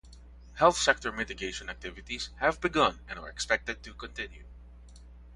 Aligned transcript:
Health 0.55 0.77
sector 0.77 1.11
mitigation 1.11 1.69
activities 1.69 2.31
have 2.39 2.59
begun 2.59 3.01
and 3.07 3.19
are 3.19 3.29
expected 3.29 3.83
to 3.83 3.93
continue. 3.93 4.45